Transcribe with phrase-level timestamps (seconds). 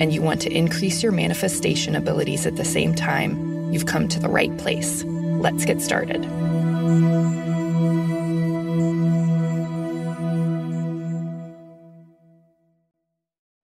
[0.00, 4.18] and you want to increase your manifestation abilities at the same time, you've come to
[4.18, 5.04] the right place.
[5.04, 6.24] Let's get started.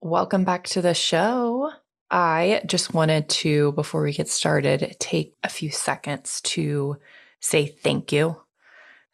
[0.01, 1.71] Welcome back to the show.
[2.11, 6.97] I just wanted to, before we get started, take a few seconds to
[7.39, 8.37] say thank you.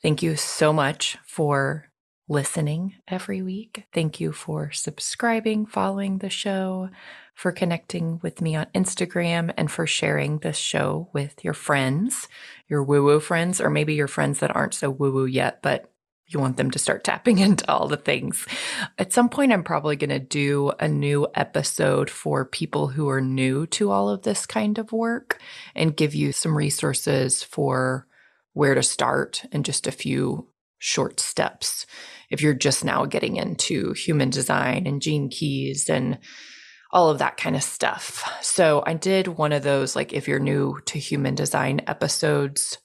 [0.03, 1.87] Thank you so much for
[2.29, 3.85] listening every week.
[3.93, 6.91] Thank you for subscribing, following the show,
[7.35, 12.29] for connecting with me on Instagram, and for sharing this show with your friends,
[12.69, 15.93] your woo woo friends, or maybe your friends that aren't so woo woo yet, but
[16.29, 18.47] you want them to start tapping into all the things.
[18.99, 23.21] At some point, I'm probably going to do a new episode for people who are
[23.21, 25.41] new to all of this kind of work
[25.75, 28.07] and give you some resources for
[28.53, 31.87] where to start and just a few short steps.
[32.31, 36.19] If you're just now getting into human design and gene keys and
[36.93, 38.25] all of that kind of stuff.
[38.43, 42.79] So I did one of those, like if you're new to human design episodes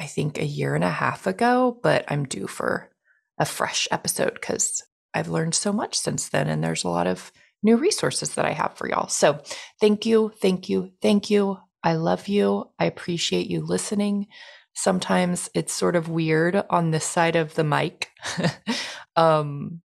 [0.00, 2.90] I think a year and a half ago, but I'm due for
[3.38, 6.48] a fresh episode because I've learned so much since then.
[6.48, 7.30] And there's a lot of
[7.62, 9.08] new resources that I have for y'all.
[9.08, 9.42] So
[9.78, 11.58] thank you, thank you, thank you.
[11.84, 12.70] I love you.
[12.78, 14.28] I appreciate you listening.
[14.82, 18.08] Sometimes it's sort of weird on this side of the mic,
[19.16, 19.82] um,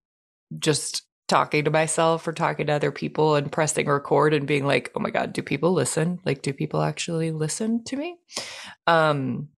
[0.58, 4.92] just talking to myself or talking to other people and pressing record and being like,
[4.96, 6.20] oh my God, do people listen?
[6.24, 8.16] Like, do people actually listen to me?
[8.88, 9.50] Um,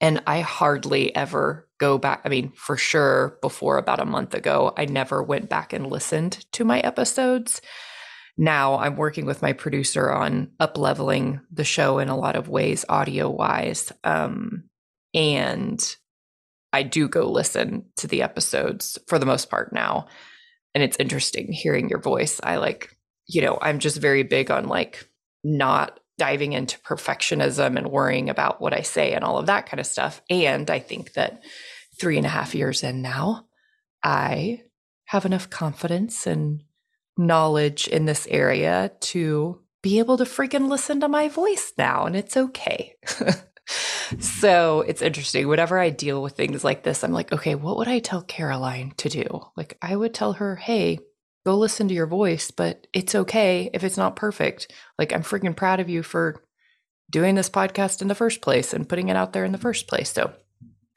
[0.00, 2.22] and I hardly ever go back.
[2.24, 6.44] I mean, for sure, before about a month ago, I never went back and listened
[6.52, 7.60] to my episodes.
[8.38, 12.48] Now I'm working with my producer on up leveling the show in a lot of
[12.48, 13.92] ways, audio wise.
[14.04, 14.70] Um,
[15.12, 15.96] and
[16.72, 20.06] I do go listen to the episodes for the most part now.
[20.72, 22.40] And it's interesting hearing your voice.
[22.42, 22.96] I like,
[23.26, 25.08] you know, I'm just very big on like
[25.42, 29.80] not diving into perfectionism and worrying about what I say and all of that kind
[29.80, 30.22] of stuff.
[30.30, 31.42] And I think that
[31.98, 33.46] three and a half years in now,
[34.04, 34.62] I
[35.06, 36.62] have enough confidence and
[37.18, 42.16] knowledge in this area to be able to freaking listen to my voice now, and
[42.16, 42.94] it's okay.
[44.18, 45.48] so it's interesting.
[45.48, 48.94] Whenever I deal with things like this, I'm like, okay, what would I tell Caroline
[48.98, 49.24] to do?
[49.56, 50.98] Like, I would tell her, hey,
[51.44, 54.72] go listen to your voice, but it's okay if it's not perfect.
[54.98, 56.42] Like, I'm freaking proud of you for
[57.10, 59.86] doing this podcast in the first place and putting it out there in the first
[59.86, 60.10] place.
[60.12, 60.32] So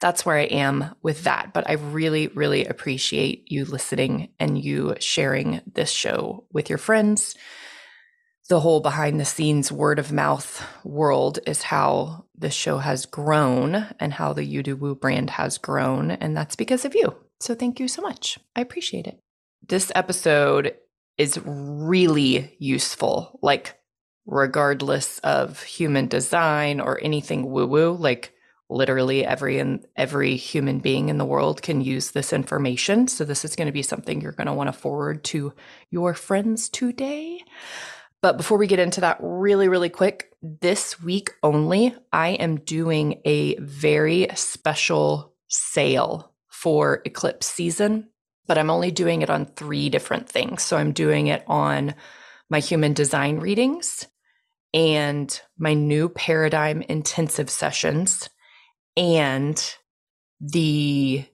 [0.02, 1.54] that's where I am with that.
[1.54, 7.34] But I really, really appreciate you listening and you sharing this show with your friends.
[8.50, 13.86] The whole behind the scenes word of mouth world is how this show has grown
[13.98, 16.10] and how the You Woo brand has grown.
[16.10, 17.16] And that's because of you.
[17.40, 18.38] So thank you so much.
[18.54, 19.18] I appreciate it
[19.68, 20.74] this episode
[21.18, 23.78] is really useful, like,
[24.26, 28.34] regardless of human design or anything woo woo, like,
[28.72, 33.08] literally every and every human being in the world can use this information.
[33.08, 35.52] So this is going to be something you're going to want to forward to
[35.90, 37.42] your friends today.
[38.20, 43.20] But before we get into that really really quick this week only i am doing
[43.24, 48.08] a very special sale for eclipse season
[48.46, 50.62] but I'm only doing it on three different things.
[50.62, 51.94] So I'm doing it on
[52.50, 54.06] my human design readings
[54.74, 58.28] and my new paradigm intensive sessions
[58.96, 59.74] and
[60.40, 61.24] the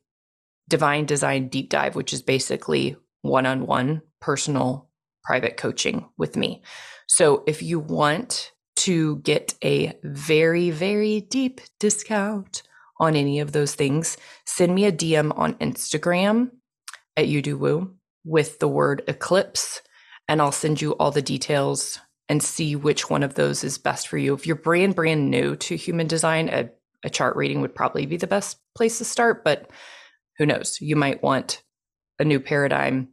[0.69, 4.89] divine design deep dive, which is basically one on one personal
[5.25, 6.63] private coaching with me.
[7.07, 12.63] So if you want to get a very, very deep discount
[13.01, 16.51] on any of those things, send me a DM on Instagram
[17.17, 17.95] at You Do Woo
[18.25, 19.81] with the word eclipse,
[20.29, 21.99] and I'll send you all the details
[22.29, 24.35] and see which one of those is best for you.
[24.35, 26.71] If you're brand brand new to human design,
[27.05, 29.71] a, chart reading would probably be the best place to start, but
[30.39, 30.79] who knows?
[30.81, 31.63] You might want
[32.19, 33.09] a new paradigm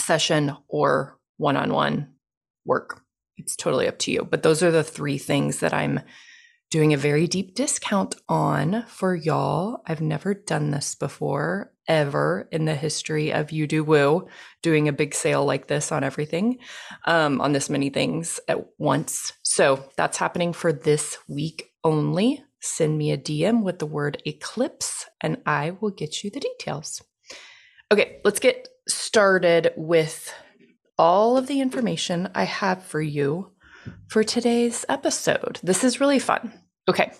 [0.00, 2.12] session or one-on-one
[2.64, 3.02] work.
[3.36, 4.26] It's totally up to you.
[4.28, 6.00] But those are the three things that I'm
[6.70, 9.82] doing a very deep discount on for y'all.
[9.86, 14.26] I've never done this before ever in the history of You Do Woo
[14.62, 16.58] doing a big sale like this on everything,
[17.06, 19.32] um, on this many things at once.
[19.42, 22.42] So that's happening for this week only.
[22.66, 27.02] Send me a DM with the word eclipse and I will get you the details.
[27.92, 30.32] Okay, let's get started with
[30.98, 33.52] all of the information I have for you
[34.08, 35.60] for today's episode.
[35.62, 36.52] This is really fun.
[36.88, 37.12] Okay.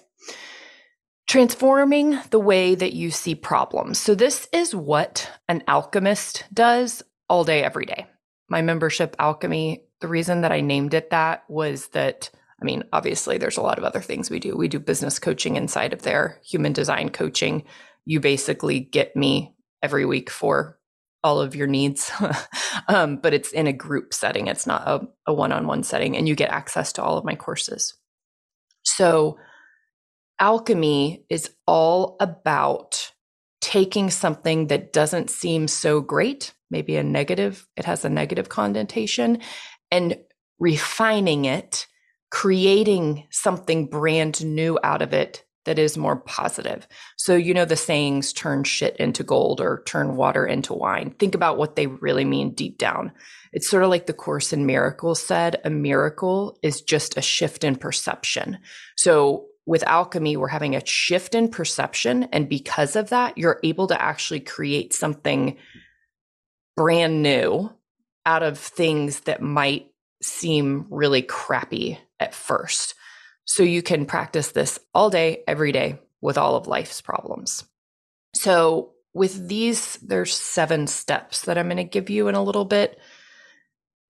[1.29, 3.99] Transforming the way that you see problems.
[3.99, 8.07] So, this is what an alchemist does all day, every day.
[8.49, 13.39] My membership, Alchemy, the reason that I named it that was that, I mean, obviously,
[13.39, 14.57] there's a lot of other things we do.
[14.57, 17.65] We do business coaching inside of there, human design coaching.
[18.05, 20.79] You basically get me every week for
[21.23, 22.11] all of your needs,
[22.89, 24.47] um, but it's in a group setting.
[24.47, 27.95] It's not a, a one-on-one setting, and you get access to all of my courses.
[28.85, 29.39] So,
[30.39, 33.13] alchemy is all about
[33.61, 39.41] taking something that doesn't seem so great, maybe a negative, it has a negative connotation,
[39.91, 40.19] and
[40.61, 41.87] refining it,
[42.37, 46.87] creating something brand new out of it that is more positive.
[47.17, 51.15] So, you know, the sayings turn shit into gold or turn water into wine.
[51.19, 53.13] Think about what they really mean deep down.
[53.55, 57.65] It's sort of like the Course in Miracles said a miracle is just a shift
[57.65, 58.59] in perception.
[58.99, 62.25] So, with alchemy, we're having a shift in perception.
[62.25, 65.57] And because of that, you're able to actually create something
[66.77, 67.73] brand new
[68.27, 69.87] out of things that might
[70.23, 72.95] seem really crappy at first.
[73.45, 77.65] So you can practice this all day, every day with all of life's problems.
[78.35, 82.65] So with these, there's seven steps that I'm going to give you in a little
[82.65, 82.99] bit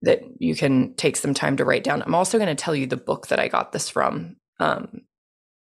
[0.03, 2.03] that you can take some time to write down.
[2.03, 5.02] I'm also going to tell you the book that I got this from um,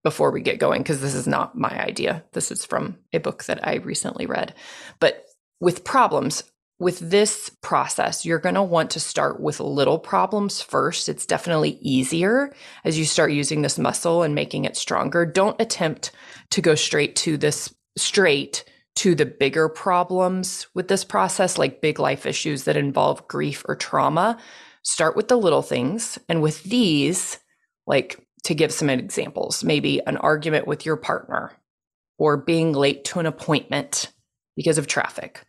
[0.04, 2.24] before we get going, because this is not my idea.
[2.34, 4.54] This is from a book that I recently read.
[5.00, 5.26] But
[5.60, 6.44] with problems,
[6.78, 11.08] with this process, you're going to want to start with little problems first.
[11.08, 15.26] It's definitely easier as you start using this muscle and making it stronger.
[15.26, 16.12] Don't attempt
[16.52, 22.00] to go straight to this straight to the bigger problems with this process, like big
[22.00, 24.38] life issues that involve grief or trauma.
[24.84, 26.20] Start with the little things.
[26.28, 27.40] And with these,
[27.88, 31.52] like to give some examples, maybe an argument with your partner
[32.18, 34.12] or being late to an appointment
[34.56, 35.46] because of traffic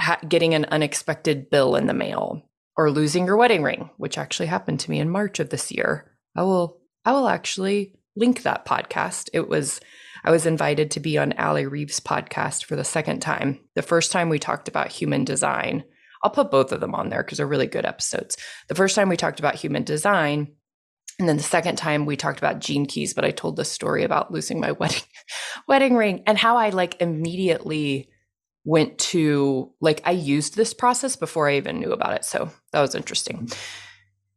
[0.00, 2.42] ha- getting an unexpected bill in the mail
[2.76, 6.10] or losing your wedding ring, which actually happened to me in March of this year.
[6.36, 9.28] I will I will actually link that podcast.
[9.32, 9.80] It was
[10.24, 13.60] I was invited to be on Allie Reeves' podcast for the second time.
[13.74, 15.84] The first time we talked about human design.
[16.22, 18.36] I'll put both of them on there because they're really good episodes.
[18.68, 20.52] The first time we talked about human design,
[21.18, 24.04] and then the second time we talked about gene keys, but I told the story
[24.04, 25.02] about losing my wedding
[25.66, 28.10] wedding ring and how I like immediately
[28.64, 32.24] went to like I used this process before I even knew about it.
[32.24, 33.38] So that was interesting.
[33.38, 33.58] Mm-hmm.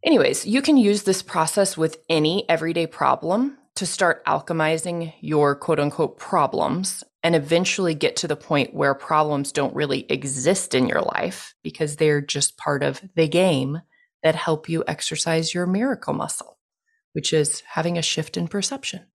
[0.05, 5.79] Anyways, you can use this process with any everyday problem to start alchemizing your quote
[5.79, 11.01] unquote problems and eventually get to the point where problems don't really exist in your
[11.01, 13.81] life because they're just part of the game
[14.23, 16.57] that help you exercise your miracle muscle,
[17.13, 19.05] which is having a shift in perception.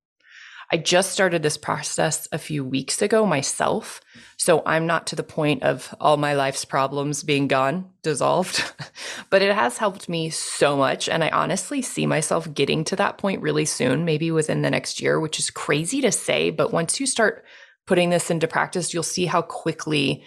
[0.71, 4.03] I just started this process a few weeks ago myself.
[4.37, 8.63] So I'm not to the point of all my life's problems being gone, dissolved,
[9.31, 11.09] but it has helped me so much.
[11.09, 15.01] And I honestly see myself getting to that point really soon, maybe within the next
[15.01, 16.51] year, which is crazy to say.
[16.51, 17.45] But once you start
[17.87, 20.23] putting this into practice, you'll see how quickly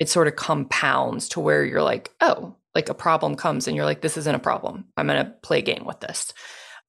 [0.00, 3.84] it sort of compounds to where you're like, oh, like a problem comes and you're
[3.84, 4.86] like, this isn't a problem.
[4.96, 6.32] I'm going to play a game with this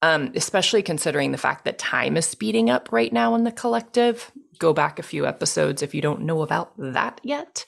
[0.02, 4.30] um, especially considering the fact that time is speeding up right now in the collective.
[4.58, 7.64] Go back a few episodes if you don't know about that yet.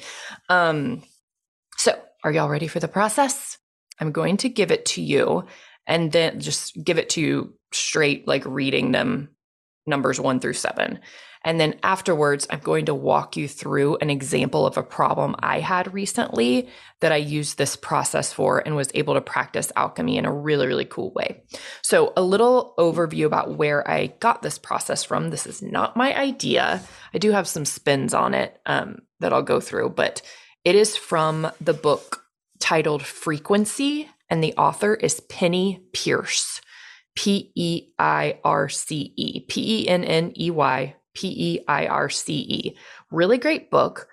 [0.48, 1.02] Um,
[1.76, 3.58] so, are y'all ready for the process?
[4.00, 5.44] I'm going to give it to you
[5.86, 9.30] and then just give it to you straight, like reading them
[9.86, 11.00] numbers one through seven.
[11.44, 15.60] And then afterwards, I'm going to walk you through an example of a problem I
[15.60, 16.68] had recently
[17.00, 20.66] that I used this process for and was able to practice alchemy in a really,
[20.66, 21.42] really cool way.
[21.82, 25.30] So, a little overview about where I got this process from.
[25.30, 26.82] This is not my idea.
[27.14, 30.22] I do have some spins on it um, that I'll go through, but
[30.64, 32.24] it is from the book
[32.58, 36.60] titled Frequency, and the author is Penney Peirce.
[37.18, 41.86] P E I R C E, P E N N E Y P E I
[41.86, 42.76] R C E.
[43.10, 44.08] Really great book.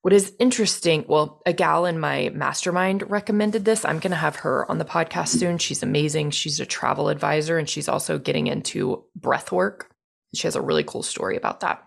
[0.00, 3.84] What is interesting, well, a gal in my mastermind recommended this.
[3.84, 5.58] I'm going to have her on the podcast soon.
[5.58, 6.32] She's amazing.
[6.32, 9.94] She's a travel advisor and she's also getting into breath work.
[10.34, 11.84] She has a really cool story about that.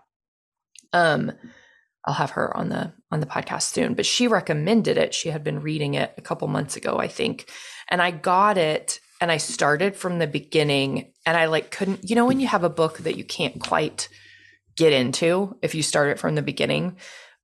[0.94, 1.32] Um,
[2.06, 3.92] I'll have her on the on the podcast soon.
[3.92, 5.12] But she recommended it.
[5.12, 7.50] She had been reading it a couple months ago, I think.
[7.88, 12.16] And I got it and I started from the beginning and I like couldn't, you
[12.16, 14.08] know, when you have a book that you can't quite
[14.76, 16.96] get into if you start it from the beginning.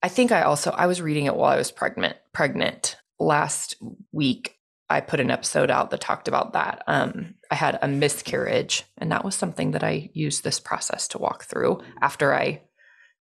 [0.02, 3.76] I think I also I was reading it while I was pregnant pregnant last
[4.12, 4.56] week.
[4.90, 6.82] I put an episode out that talked about that.
[6.86, 11.18] Um, I had a miscarriage, and that was something that I used this process to
[11.18, 12.62] walk through after I,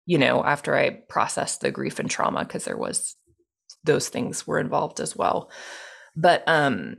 [0.08, 3.16] you know, after I processed the grief and trauma because there was
[3.84, 5.52] those things were involved as well.
[6.16, 6.96] But um,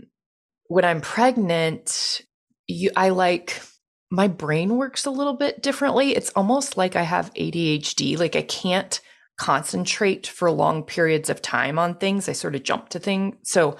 [0.68, 2.22] when I'm pregnant,
[2.68, 3.60] you, I like
[4.10, 6.16] my brain works a little bit differently.
[6.16, 8.18] It's almost like I have ADHD.
[8.18, 9.00] Like I can't
[9.38, 12.28] concentrate for long periods of time on things.
[12.28, 13.36] I sort of jump to things.
[13.42, 13.76] So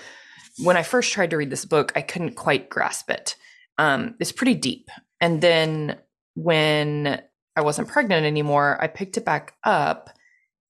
[0.59, 3.37] when I first tried to read this book, I couldn't quite grasp it.
[3.77, 4.89] Um, it's pretty deep.
[5.21, 5.99] And then
[6.35, 7.21] when
[7.57, 10.11] I wasn't pregnant anymore, I picked it back up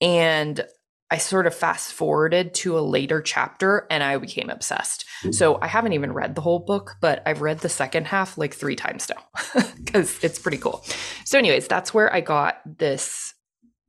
[0.01, 0.65] and
[1.11, 5.05] I sort of fast forwarded to a later chapter and I became obsessed.
[5.25, 5.35] Mm.
[5.35, 8.55] So I haven't even read the whole book, but I've read the second half like
[8.55, 10.85] three times now because it's pretty cool.
[11.25, 13.35] So, anyways, that's where I got this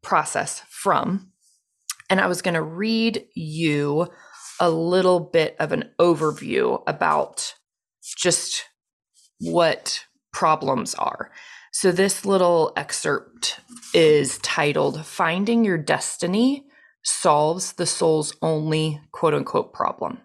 [0.01, 1.31] process from.
[2.09, 4.07] And I was going to read you
[4.59, 7.53] a little bit of an overview about
[8.17, 8.65] just
[9.39, 11.31] what problems are.
[11.71, 13.59] So, this little excerpt
[13.93, 16.65] is titled Finding Your Destiny
[17.03, 20.19] solves the soul's only quote unquote problem.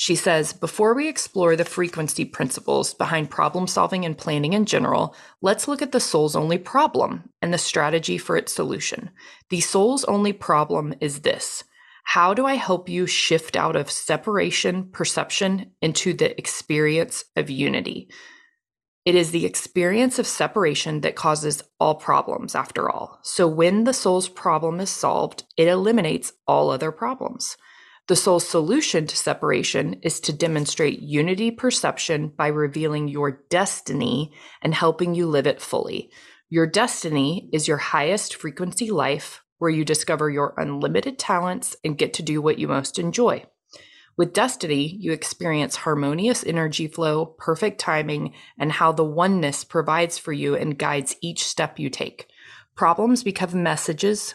[0.00, 5.14] She says, before we explore the frequency principles behind problem solving and planning in general,
[5.42, 9.10] let's look at the soul's only problem and the strategy for its solution.
[9.50, 11.64] The soul's only problem is this
[12.04, 18.08] How do I help you shift out of separation perception into the experience of unity?
[19.06, 23.18] It is the experience of separation that causes all problems, after all.
[23.22, 27.56] So when the soul's problem is solved, it eliminates all other problems.
[28.08, 34.74] The soul's solution to separation is to demonstrate unity perception by revealing your destiny and
[34.74, 36.10] helping you live it fully.
[36.50, 42.14] Your destiny is your highest frequency life where you discover your unlimited talents and get
[42.14, 43.44] to do what you most enjoy.
[44.20, 50.34] With Destiny, you experience harmonious energy flow, perfect timing, and how the oneness provides for
[50.34, 52.26] you and guides each step you take.
[52.74, 54.34] Problems become messages.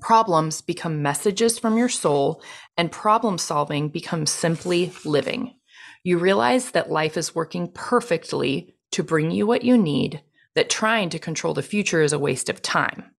[0.00, 2.42] Problems become messages from your soul,
[2.76, 5.54] and problem solving becomes simply living.
[6.02, 10.20] You realize that life is working perfectly to bring you what you need,
[10.56, 13.12] that trying to control the future is a waste of time.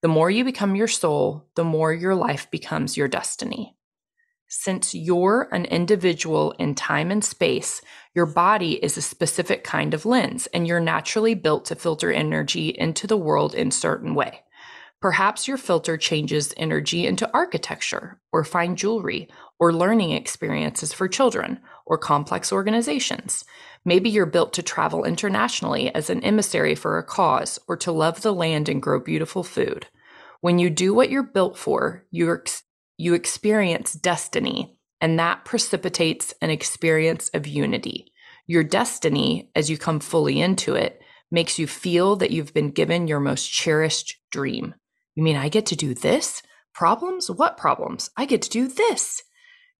[0.00, 3.76] The more you become your soul, the more your life becomes your destiny.
[4.54, 7.80] Since you're an individual in time and space,
[8.14, 12.68] your body is a specific kind of lens, and you're naturally built to filter energy
[12.68, 14.42] into the world in a certain way.
[15.00, 19.26] Perhaps your filter changes energy into architecture, or fine jewelry,
[19.58, 23.46] or learning experiences for children, or complex organizations.
[23.86, 28.20] Maybe you're built to travel internationally as an emissary for a cause, or to love
[28.20, 29.86] the land and grow beautiful food.
[30.42, 32.44] When you do what you're built for, you're
[33.02, 38.12] you experience destiny, and that precipitates an experience of unity.
[38.46, 43.08] Your destiny, as you come fully into it, makes you feel that you've been given
[43.08, 44.76] your most cherished dream.
[45.16, 46.44] You mean I get to do this?
[46.74, 47.28] Problems?
[47.28, 48.08] What problems?
[48.16, 49.20] I get to do this.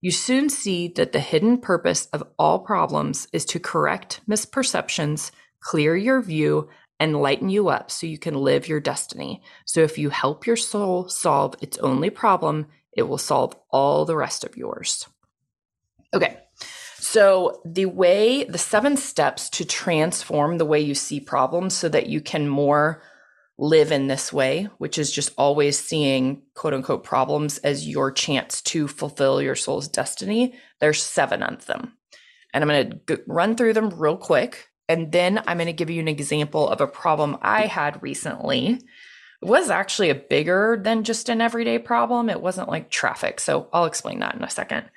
[0.00, 5.31] You soon see that the hidden purpose of all problems is to correct misperceptions,
[5.62, 9.43] clear your view, and lighten you up so you can live your destiny.
[9.64, 14.17] So if you help your soul solve its only problem, it will solve all the
[14.17, 15.07] rest of yours.
[16.15, 16.39] Okay.
[16.99, 22.07] So, the way, the seven steps to transform the way you see problems so that
[22.07, 23.03] you can more
[23.59, 28.63] live in this way, which is just always seeing quote unquote problems as your chance
[28.63, 30.55] to fulfill your soul's destiny.
[30.81, 31.93] There's seven of them.
[32.55, 34.69] And I'm going to run through them real quick.
[34.89, 38.81] And then I'm going to give you an example of a problem I had recently
[39.43, 42.31] was actually a bigger than just an everyday problem.
[42.31, 43.41] It wasn't like traffic.
[43.41, 44.91] So I'll explain that in a second.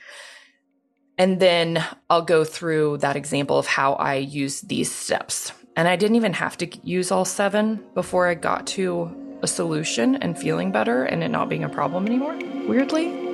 [1.17, 5.51] And then I'll go through that example of how I use these steps.
[5.75, 10.15] And I didn't even have to use all seven before I got to a solution
[10.15, 12.37] and feeling better and it not being a problem anymore,
[12.67, 13.24] weirdly.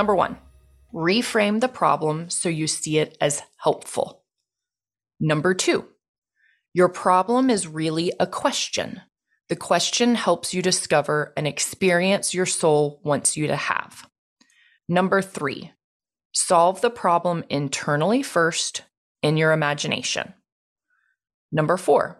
[0.00, 0.38] Number one,
[0.94, 4.24] reframe the problem so you see it as helpful.
[5.20, 5.84] Number two,
[6.72, 9.02] your problem is really a question.
[9.50, 14.08] The question helps you discover an experience your soul wants you to have.
[14.88, 15.70] Number three,
[16.32, 18.84] solve the problem internally first
[19.22, 20.32] in your imagination.
[21.52, 22.19] Number four,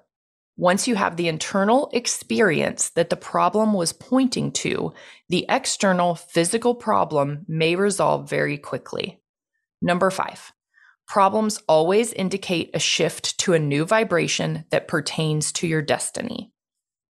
[0.61, 4.93] once you have the internal experience that the problem was pointing to,
[5.31, 9.19] the external physical problem may resolve very quickly.
[9.81, 10.53] Number five,
[11.09, 16.53] problems always indicate a shift to a new vibration that pertains to your destiny.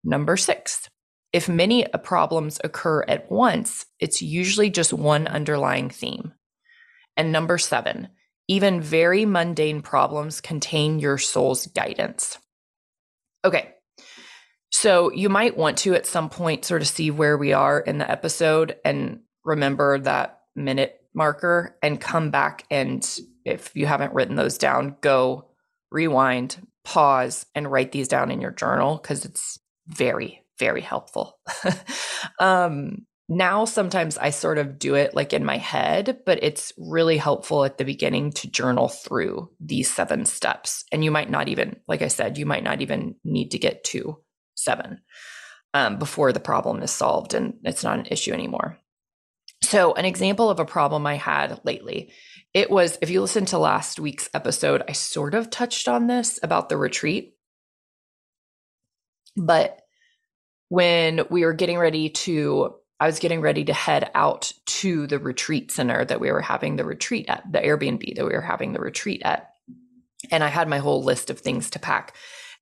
[0.04, 0.89] Number six,
[1.32, 6.34] if many problems occur at once, it's usually just one underlying theme.
[7.16, 8.10] And number seven,
[8.50, 12.39] even very mundane problems contain your soul's guidance.
[13.46, 13.74] Okay.
[14.72, 17.98] So you might want to at some point sort of see where we are in
[17.98, 24.36] the episode and remember that minute marker and come back and if you haven't written
[24.36, 25.46] those down, go
[25.89, 31.39] rewind, pause, and write these down in your journal because it's very, very helpful.
[32.39, 37.17] um, now sometimes I sort of do it like in my head, but it's really
[37.17, 40.86] helpful at the beginning to journal through these seven steps.
[40.91, 43.84] And you might not even, like I said, you might not even need to get
[43.86, 44.22] to
[44.55, 45.01] seven
[45.74, 48.79] um, before the problem is solved and it's not an issue anymore.
[49.63, 52.13] So, an example of a problem I had lately,
[52.53, 56.39] it was if you listen to last week's episode, I sort of touched on this
[56.43, 57.34] about the retreat.
[59.36, 59.81] But
[60.69, 65.20] when we were getting ready to I was getting ready to head out to the
[65.20, 68.74] retreat center that we were having the retreat at, the Airbnb that we were having
[68.74, 69.54] the retreat at.
[70.32, 72.16] And I had my whole list of things to pack.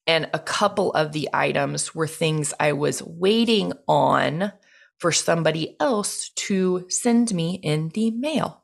[0.07, 4.51] And a couple of the items were things I was waiting on
[4.99, 8.63] for somebody else to send me in the mail.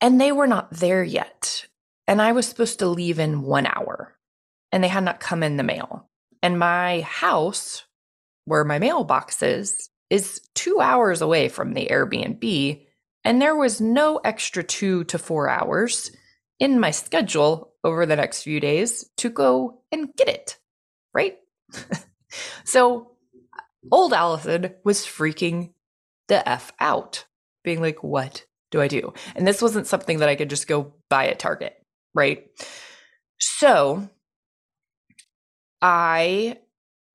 [0.00, 1.66] And they were not there yet.
[2.06, 4.16] And I was supposed to leave in one hour,
[4.72, 6.08] and they had not come in the mail.
[6.42, 7.84] And my house
[8.46, 12.86] where my mailbox is, is two hours away from the Airbnb.
[13.24, 16.10] And there was no extra two to four hours
[16.58, 20.58] in my schedule over the next few days to go and get it.
[21.14, 21.38] Right.
[22.64, 23.12] so
[23.90, 25.72] old Allison was freaking
[26.28, 27.24] the F out,
[27.64, 29.12] being like, what do I do?
[29.34, 31.74] And this wasn't something that I could just go buy at Target.
[32.14, 32.48] Right.
[33.38, 34.08] So
[35.82, 36.58] I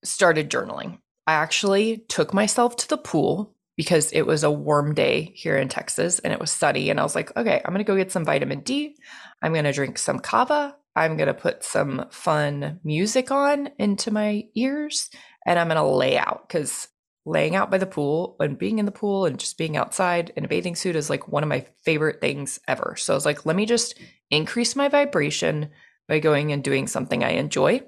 [0.04, 1.00] started journaling.
[1.28, 5.68] I actually took myself to the pool because it was a warm day here in
[5.68, 6.90] Texas and it was sunny.
[6.90, 8.96] And I was like, okay, I'm going to go get some vitamin D.
[9.42, 10.76] I'm going to drink some kava.
[10.96, 15.10] I'm going to put some fun music on into my ears
[15.46, 16.88] and I'm going to lay out because
[17.26, 20.46] laying out by the pool and being in the pool and just being outside in
[20.46, 22.96] a bathing suit is like one of my favorite things ever.
[22.98, 25.72] So I was like, let me just increase my vibration
[26.08, 27.82] by going and doing something I enjoy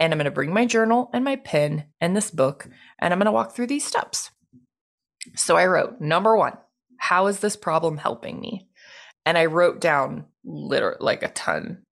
[0.00, 2.66] and I'm going to bring my journal and my pen and this book,
[2.98, 4.30] and I'm going to walk through these steps.
[5.36, 6.56] So I wrote number one,
[6.96, 8.66] how is this problem helping me?
[9.26, 11.82] And I wrote down literally like a ton,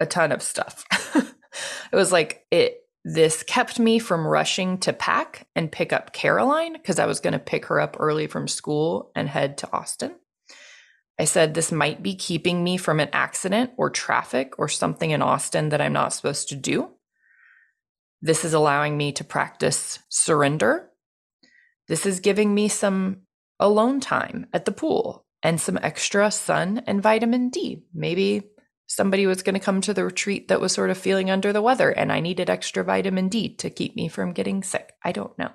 [0.00, 0.86] a ton of stuff.
[1.14, 6.72] it was like it, this kept me from rushing to pack and pick up Caroline
[6.72, 10.14] because I was going to pick her up early from school and head to Austin.
[11.18, 15.20] I said this might be keeping me from an accident or traffic or something in
[15.20, 16.88] Austin that I'm not supposed to do.
[18.22, 20.88] This is allowing me to practice surrender.
[21.88, 23.22] This is giving me some
[23.58, 27.82] alone time at the pool and some extra sun and vitamin D.
[27.92, 28.44] Maybe
[28.86, 31.62] somebody was going to come to the retreat that was sort of feeling under the
[31.62, 34.92] weather and I needed extra vitamin D to keep me from getting sick.
[35.02, 35.50] I don't know.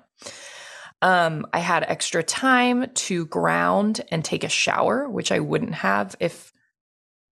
[1.00, 6.16] Um, I had extra time to ground and take a shower, which I wouldn't have
[6.20, 6.52] if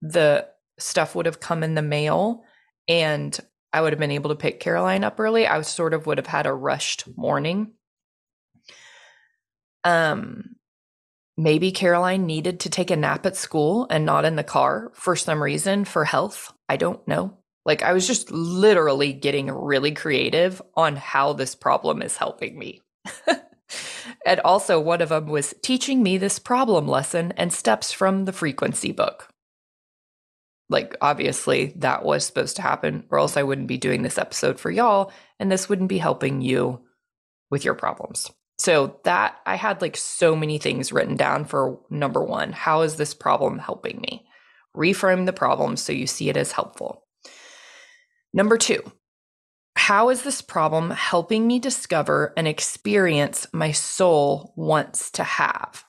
[0.01, 0.47] the
[0.79, 2.43] stuff would have come in the mail
[2.87, 3.37] and
[3.77, 5.45] I would have been able to pick Caroline up early.
[5.45, 7.73] I sort of would have had a rushed morning.
[9.83, 10.55] Um,
[11.37, 15.15] maybe Caroline needed to take a nap at school and not in the car for
[15.15, 16.51] some reason for health.
[16.67, 17.37] I don't know.
[17.65, 22.81] Like I was just literally getting really creative on how this problem is helping me.
[24.25, 28.33] and also, one of them was teaching me this problem lesson and steps from the
[28.33, 29.29] frequency book
[30.69, 34.59] like obviously that was supposed to happen or else I wouldn't be doing this episode
[34.59, 36.81] for y'all and this wouldn't be helping you
[37.49, 38.29] with your problems.
[38.57, 42.95] So that I had like so many things written down for number 1, how is
[42.95, 44.25] this problem helping me?
[44.75, 47.03] Reframe the problem so you see it as helpful.
[48.33, 48.81] Number 2,
[49.75, 55.85] how is this problem helping me discover an experience my soul wants to have?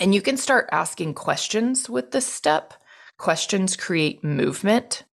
[0.00, 2.74] And you can start asking questions with this step
[3.22, 5.04] questions create movement.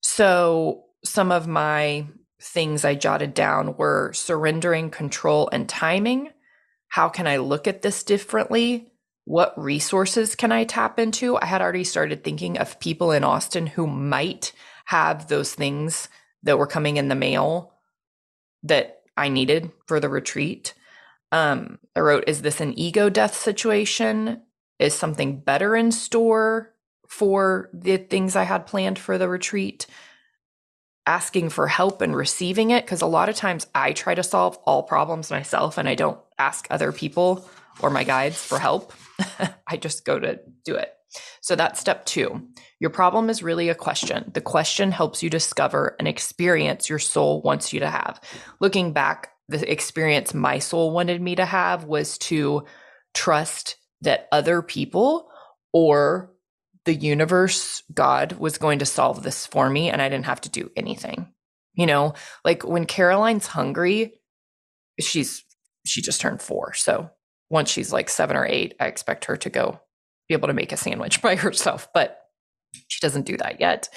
[0.00, 2.06] So, some of my
[2.40, 6.30] things I jotted down were surrendering control and timing.
[6.88, 8.92] How can I look at this differently?
[9.24, 11.36] What resources can I tap into?
[11.36, 14.52] I had already started thinking of people in Austin who might
[14.86, 16.08] have those things
[16.44, 17.74] that were coming in the mail
[18.62, 20.74] that I needed for the retreat.
[21.32, 24.42] Um, I wrote, Is this an ego death situation?
[24.78, 26.74] Is something better in store
[27.10, 29.86] for the things I had planned for the retreat?
[31.06, 32.84] Asking for help and receiving it.
[32.84, 36.20] Because a lot of times I try to solve all problems myself and I don't
[36.38, 37.48] ask other people
[37.82, 38.92] or my guides for help.
[39.66, 40.94] I just go to do it.
[41.40, 42.46] So that's step two.
[42.78, 44.30] Your problem is really a question.
[44.32, 48.20] The question helps you discover an experience your soul wants you to have.
[48.60, 52.64] Looking back, the experience my soul wanted me to have was to
[53.14, 55.28] trust that other people
[55.72, 56.29] or
[56.90, 60.48] the universe, God, was going to solve this for me and I didn't have to
[60.48, 61.32] do anything.
[61.74, 64.14] You know, like when Caroline's hungry,
[64.98, 65.44] she's
[65.86, 66.74] she just turned four.
[66.74, 67.08] So
[67.48, 69.80] once she's like seven or eight, I expect her to go
[70.28, 71.86] be able to make a sandwich by herself.
[71.94, 72.22] But
[72.88, 73.88] she doesn't do that yet.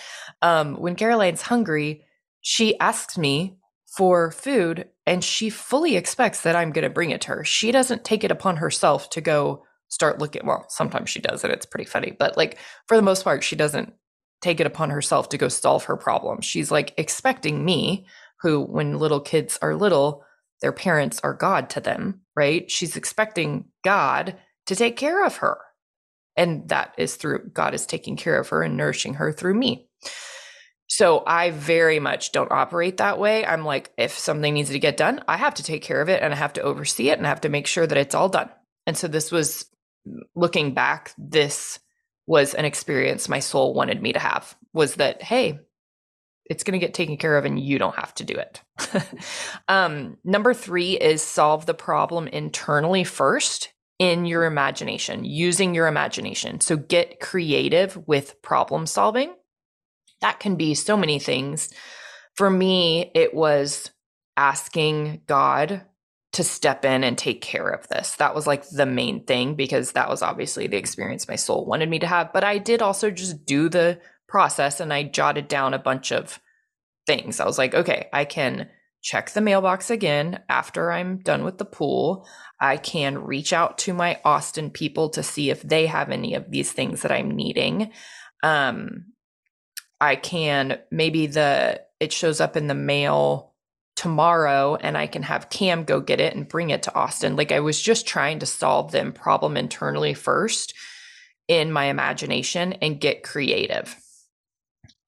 [0.43, 2.03] Um, when Caroline's hungry,
[2.41, 7.21] she asks me for food and she fully expects that I'm going to bring it
[7.21, 7.43] to her.
[7.43, 10.45] She doesn't take it upon herself to go start looking.
[10.45, 13.55] Well, sometimes she does, and it's pretty funny, but like for the most part, she
[13.55, 13.93] doesn't
[14.41, 16.41] take it upon herself to go solve her problem.
[16.41, 18.05] She's like expecting me,
[18.41, 20.25] who, when little kids are little,
[20.61, 22.69] their parents are God to them, right?
[22.69, 25.59] She's expecting God to take care of her.
[26.35, 29.87] And that is through God is taking care of her and nourishing her through me.
[30.87, 33.45] So I very much don't operate that way.
[33.45, 36.21] I'm like, if something needs to get done, I have to take care of it
[36.21, 38.29] and I have to oversee it and I have to make sure that it's all
[38.29, 38.49] done.
[38.85, 39.65] And so this was
[40.35, 41.79] looking back, this
[42.25, 45.59] was an experience my soul wanted me to have was that, hey,
[46.45, 48.61] it's going to get taken care of and you don't have to do it.
[49.67, 56.59] um, number three is solve the problem internally first in your imagination, using your imagination.
[56.59, 59.33] So get creative with problem solving.
[60.21, 61.69] That can be so many things.
[62.35, 63.91] For me, it was
[64.35, 65.83] asking God
[66.33, 68.15] to step in and take care of this.
[68.15, 71.89] That was like the main thing because that was obviously the experience my soul wanted
[71.89, 72.33] me to have.
[72.33, 76.39] But I did also just do the process and I jotted down a bunch of
[77.05, 77.39] things.
[77.39, 78.69] I was like, okay, I can
[79.03, 82.27] check the mailbox again after I'm done with the pool.
[82.59, 86.49] I can reach out to my Austin people to see if they have any of
[86.49, 87.91] these things that I'm needing.
[88.41, 89.13] Um,
[90.01, 93.52] I can maybe the it shows up in the mail
[93.95, 97.35] tomorrow and I can have Cam go get it and bring it to Austin.
[97.35, 100.73] Like I was just trying to solve the problem internally first
[101.47, 103.95] in my imagination and get creative.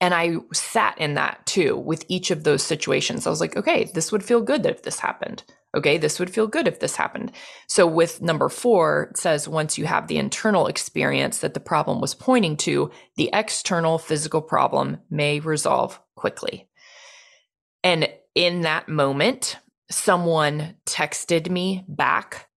[0.01, 3.25] And I sat in that too with each of those situations.
[3.25, 5.43] I was like, okay, this would feel good if this happened.
[5.75, 7.31] Okay, this would feel good if this happened.
[7.67, 11.99] So with number four, it says once you have the internal experience that the problem
[11.99, 16.69] was pointing to, the external physical problem may resolve quickly.
[17.83, 19.57] And in that moment,
[19.89, 22.49] someone texted me back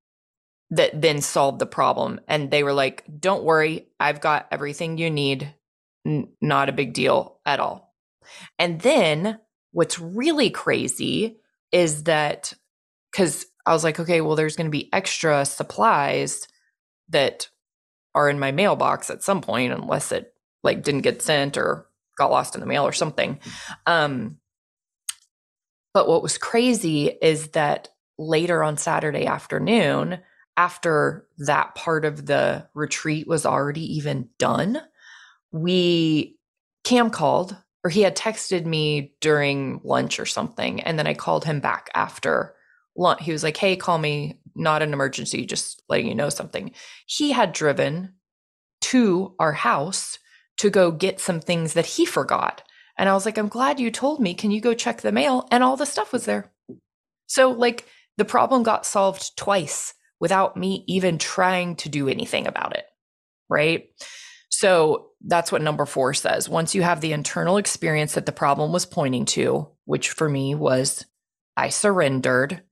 [0.71, 2.21] that then solved the problem.
[2.29, 5.55] And they were like, don't worry, I've got everything you need.
[6.07, 7.95] N- not a big deal at all.
[8.59, 9.38] And then
[9.73, 11.38] what's really crazy
[11.73, 12.53] is that
[13.11, 16.49] because I was like, okay, well, there's going to be extra supplies
[17.11, 17.49] that
[18.14, 21.87] are in my mailbox at some point, unless it like didn't get sent or
[22.17, 23.38] got lost in the mail or something.
[23.87, 24.38] Um,
[25.94, 30.18] but what was crazy is that later on Saturday afternoon,
[30.57, 34.81] after that part of the retreat was already even done,
[35.53, 36.37] we
[36.85, 40.81] Cam called or he had texted me during lunch or something.
[40.81, 42.55] And then I called him back after
[42.96, 43.22] lunch.
[43.22, 46.72] He was like, Hey, call me, not an emergency, just letting you know something.
[47.07, 48.14] He had driven
[48.83, 50.18] to our house
[50.59, 52.62] to go get some things that he forgot.
[52.98, 54.34] And I was like, I'm glad you told me.
[54.34, 55.46] Can you go check the mail?
[55.50, 56.52] And all the stuff was there.
[57.26, 62.76] So, like, the problem got solved twice without me even trying to do anything about
[62.76, 62.84] it.
[63.48, 63.88] Right.
[64.50, 66.48] So that's what number four says.
[66.48, 70.54] Once you have the internal experience that the problem was pointing to, which for me
[70.54, 71.04] was
[71.56, 72.62] I surrendered,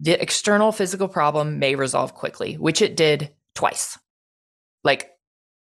[0.00, 3.98] the external physical problem may resolve quickly, which it did twice.
[4.84, 5.12] Like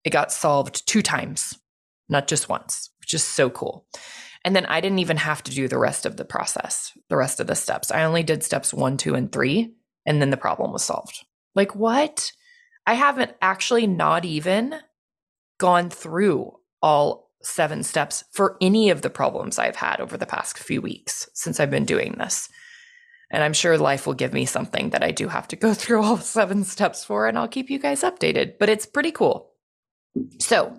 [0.05, 1.59] it got solved two times,
[2.09, 3.87] not just once, is so cool.
[4.45, 7.41] And then I didn't even have to do the rest of the process, the rest
[7.41, 7.91] of the steps.
[7.91, 9.75] I only did steps one, two, and three,
[10.07, 11.25] and then the problem was solved.
[11.55, 12.33] Like, what?
[12.87, 14.77] I haven't actually not even
[15.59, 20.59] gone through all seven steps for any of the problems I've had over the past
[20.59, 22.49] few weeks since I've been doing this.
[23.31, 26.03] And I'm sure life will give me something that I do have to go through
[26.03, 28.55] all seven steps for, and I'll keep you guys updated.
[28.59, 29.53] But it's pretty cool.
[30.39, 30.77] So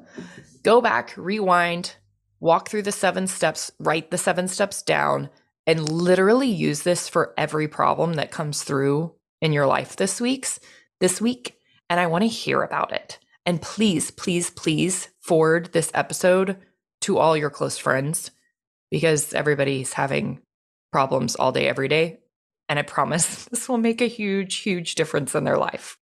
[0.64, 1.96] go back, rewind,
[2.42, 5.30] walk through the seven steps, write the seven steps down,
[5.66, 10.60] and literally use this for every problem that comes through in your life this week's
[11.00, 11.58] this week.
[11.90, 13.20] And I want to hear about it.
[13.46, 16.58] And please, please, please forward this episode
[17.02, 18.32] to all your close friends
[18.90, 20.42] because everybody's having
[20.92, 22.20] problems all day, every day.
[22.70, 25.98] And I promise this will make a huge, huge difference in their life.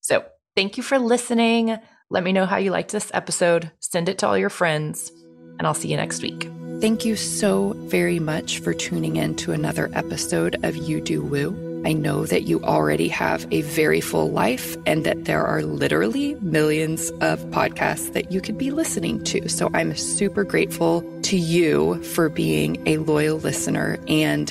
[0.00, 0.24] So
[0.56, 1.76] thank you for listening.
[2.08, 3.70] Let me know how you liked this episode.
[3.78, 5.12] Send it to all your friends,
[5.60, 6.50] and I'll see you next week.
[6.80, 11.82] Thank you so very much for tuning in to another episode of You Do Woo.
[11.84, 16.34] I know that you already have a very full life and that there are literally
[16.36, 19.50] millions of podcasts that you could be listening to.
[19.50, 23.98] So I'm super grateful to you for being a loyal listener.
[24.08, 24.50] And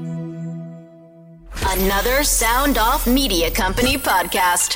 [1.73, 4.75] Another Sound Off Media Company podcast.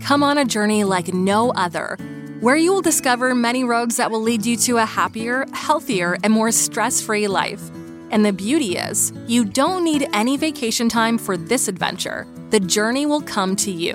[0.00, 1.96] Come on a journey like no other
[2.40, 6.32] where you will discover many roads that will lead you to a happier, healthier, and
[6.32, 7.62] more stress free life.
[8.10, 12.26] And the beauty is, you don't need any vacation time for this adventure.
[12.50, 13.94] The journey will come to you.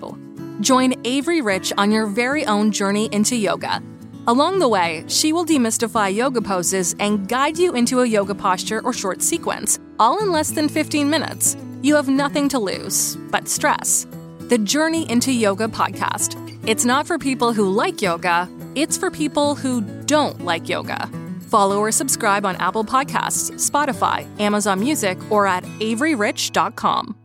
[0.62, 3.84] Join Avery Rich on your very own journey into yoga.
[4.28, 8.82] Along the way, she will demystify yoga poses and guide you into a yoga posture
[8.86, 11.58] or short sequence, all in less than 15 minutes.
[11.82, 14.08] You have nothing to lose but stress.
[14.40, 16.36] The Journey into Yoga podcast
[16.68, 21.10] it's not for people who like yoga, it's for people who don't like yoga.
[21.48, 27.16] Follow or subscribe on Apple Podcasts, Spotify, Amazon Music, or at averyrich.com.